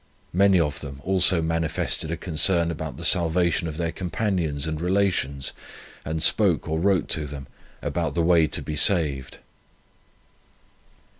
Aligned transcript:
Many 0.33 0.59
of 0.59 0.79
them 0.81 0.99
also 1.03 1.43
manifested 1.43 2.09
a 2.09 2.17
concern 2.17 2.71
about 2.71 2.97
the 2.97 3.05
salvation 3.05 3.67
of 3.67 3.77
their 3.77 3.91
companions 3.91 4.65
and 4.65 4.81
relations, 4.81 5.53
and 6.03 6.23
spoke 6.23 6.67
or 6.67 6.79
wrote 6.79 7.07
to 7.09 7.27
them, 7.27 7.45
about 7.83 8.15
the 8.15 8.23
way 8.23 8.47
to 8.47 8.63
be 8.63 8.75
saved." 8.75 9.37